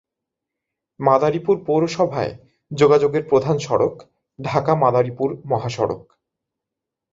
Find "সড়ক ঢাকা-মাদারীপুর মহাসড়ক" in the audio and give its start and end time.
3.57-6.01